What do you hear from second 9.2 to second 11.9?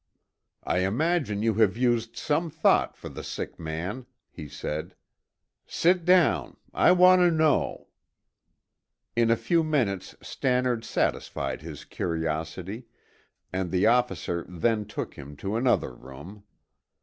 a few minutes Stannard satisfied his